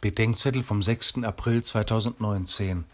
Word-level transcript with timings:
Bedenkzettel 0.00 0.62
vom 0.62 0.82
6. 0.82 1.24
April 1.24 1.62
2019, 1.62 2.84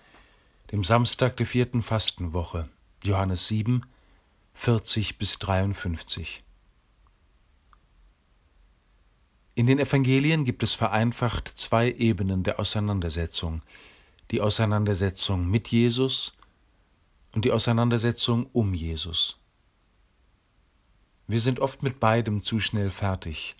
dem 0.72 0.82
Samstag 0.82 1.36
der 1.36 1.46
vierten 1.46 1.82
Fastenwoche, 1.82 2.68
Johannes 3.04 3.46
7, 3.46 3.86
40 4.54 5.16
bis 5.16 5.38
53. 5.38 6.42
In 9.54 9.66
den 9.66 9.78
Evangelien 9.78 10.44
gibt 10.44 10.64
es 10.64 10.74
vereinfacht 10.74 11.46
zwei 11.46 11.92
Ebenen 11.92 12.42
der 12.42 12.58
Auseinandersetzung, 12.58 13.62
die 14.32 14.40
Auseinandersetzung 14.40 15.48
mit 15.48 15.68
Jesus 15.68 16.32
und 17.32 17.44
die 17.44 17.52
Auseinandersetzung 17.52 18.46
um 18.52 18.74
Jesus. 18.74 19.40
Wir 21.28 21.40
sind 21.40 21.60
oft 21.60 21.84
mit 21.84 22.00
beidem 22.00 22.40
zu 22.40 22.58
schnell 22.58 22.90
fertig, 22.90 23.54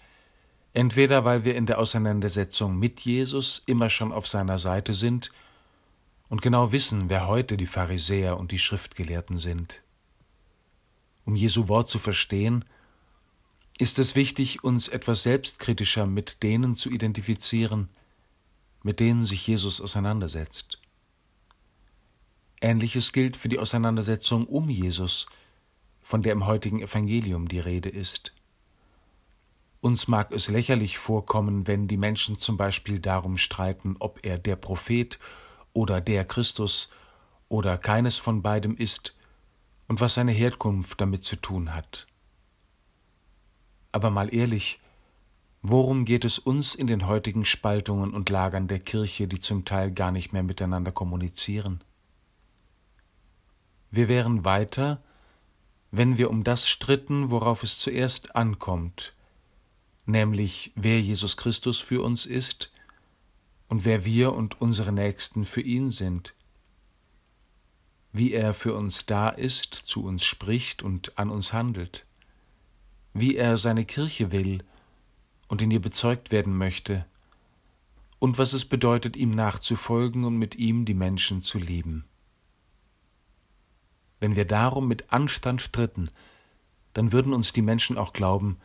Entweder 0.77 1.25
weil 1.25 1.47
wir 1.47 1.57
in 1.57 1.65
der 1.65 1.79
Auseinandersetzung 1.79 2.79
mit 2.79 3.01
Jesus 3.01 3.63
immer 3.65 3.89
schon 3.89 4.13
auf 4.13 4.29
seiner 4.29 4.59
Seite 4.59 4.93
sind 4.93 5.33
und 6.29 6.43
genau 6.43 6.71
wissen, 6.71 7.09
wer 7.09 7.27
heute 7.27 7.57
die 7.57 7.65
Pharisäer 7.65 8.39
und 8.39 8.53
die 8.53 8.59
Schriftgelehrten 8.59 9.39
sind. 9.39 9.81
Um 11.25 11.35
Jesu 11.35 11.69
Wort 11.69 11.89
zu 11.89 11.99
verstehen, 11.99 12.63
ist 13.79 13.99
es 13.99 14.15
wichtig, 14.17 14.65
uns 14.65 14.89
etwas 14.89 15.23
selbstkritischer 15.23 16.05
mit 16.05 16.43
denen 16.43 16.75
zu 16.75 16.91
identifizieren, 16.91 17.89
mit 18.83 19.01
denen 19.01 19.25
sich 19.25 19.47
Jesus 19.47 19.81
auseinandersetzt. 19.81 20.79
Ähnliches 22.61 23.13
gilt 23.13 23.39
für 23.39 23.49
die 23.49 23.61
Auseinandersetzung 23.61 24.45
um 24.45 24.69
Jesus, 24.69 25.27
von 26.03 26.21
der 26.21 26.35
im 26.35 26.45
heutigen 26.45 26.83
Evangelium 26.83 27.49
die 27.49 27.61
Rede 27.61 27.89
ist. 27.89 28.36
Uns 29.81 30.09
mag 30.09 30.33
es 30.33 30.49
lächerlich 30.49 30.99
vorkommen, 30.99 31.67
wenn 31.67 31.87
die 31.89 31.97
Menschen 31.97 32.39
zum 32.39 32.57
Beispiel 32.57 32.99
darum 32.99 33.39
streiten, 33.39 33.97
ob 33.99 34.25
er 34.25 34.39
der 34.39 34.57
Prophet 34.57 35.19
oder 35.73 36.01
der 36.01 36.25
Christus 36.25 36.91
oder 37.49 37.79
keines 37.79 38.17
von 38.17 38.43
beidem 38.43 38.77
ist 38.77 39.15
und 39.89 40.01
was 40.01 40.15
seine 40.15 40.33
Herkunft 40.33 41.01
damit 41.01 41.25
zu 41.25 41.37
tun 41.37 41.75
hat. 41.75 42.07
Aber 43.93 44.11
mal 44.11 44.35
ehrlich, 44.35 44.81
worum 45.63 46.05
geht 46.05 46.25
es 46.25 46.39
uns 46.39 46.75
in 46.75 46.87
den 46.87 47.07
heutigen 47.07 47.45
Spaltungen 47.45 48.13
und 48.13 48.29
Lagern 48.29 48.69
der 48.69 48.81
Kirche, 48.81 49.29
die 49.29 49.41
zum 49.41 49.65
Teil 49.65 49.93
gar 49.93 50.11
nicht 50.11 50.33
mehr 50.33 50.43
miteinander 50.43 50.93
kommunizieren? 50.93 51.83
Wir 53.91 54.09
wären 54.09 54.45
weiter, 54.45 55.03
wenn 55.91 56.19
wir 56.19 56.31
um 56.31 56.45
das 56.45 56.69
stritten, 56.69 57.31
worauf 57.31 57.63
es 57.63 57.79
zuerst 57.79 58.37
ankommt, 58.37 59.15
nämlich 60.07 60.73
wer 60.75 61.01
Jesus 61.01 61.37
Christus 61.37 61.79
für 61.79 62.03
uns 62.03 62.27
ist 62.27 62.71
und 63.69 63.85
wer 63.85 64.05
wir 64.05 64.33
und 64.33 64.61
unsere 64.61 64.93
Nächsten 64.93 65.45
für 65.45 65.61
ihn 65.61 65.91
sind, 65.91 66.35
wie 68.13 68.33
er 68.33 68.55
für 68.55 68.75
uns 68.75 69.07
da 69.07 69.29
ist, 69.29 69.75
zu 69.75 70.05
uns 70.05 70.25
spricht 70.25 70.83
und 70.83 71.19
an 71.19 71.29
uns 71.29 71.53
handelt, 71.53 72.07
wie 73.13 73.37
er 73.37 73.59
seine 73.59 73.85
Kirche 73.85 74.33
will 74.33 74.65
und 75.49 75.61
in 75.61 75.71
ihr 75.71 75.81
bezeugt 75.81 76.33
werden 76.33 76.57
möchte, 76.57 77.05
und 78.19 78.39
was 78.39 78.55
es 78.55 78.65
bedeutet, 78.65 79.15
ihm 79.15 79.31
nachzufolgen 79.31 80.25
und 80.25 80.39
mit 80.39 80.55
ihm 80.55 80.87
die 80.87 80.95
Menschen 80.95 81.43
zu 81.43 81.59
lieben. 81.59 82.05
Wenn 84.21 84.37
wir 84.37 84.47
darum 84.47 84.89
mit 84.89 85.13
Anstand 85.13 85.61
stritten, 85.61 86.11
dann 86.95 87.13
würden 87.13 87.35
uns 87.35 87.53
die 87.53 87.61
Menschen 87.61 87.99
auch 87.99 88.15
glauben, 88.15 88.57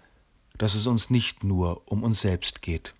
dass 0.57 0.75
es 0.75 0.87
uns 0.87 1.09
nicht 1.09 1.43
nur 1.43 1.81
um 1.85 2.03
uns 2.03 2.21
selbst 2.21 2.61
geht. 2.61 2.93